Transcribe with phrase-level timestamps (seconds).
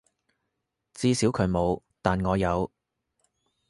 [0.95, 2.71] 至少佢冇，但我有